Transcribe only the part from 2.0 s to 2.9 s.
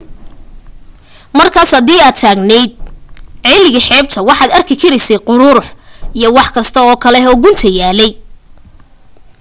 aad taagnayd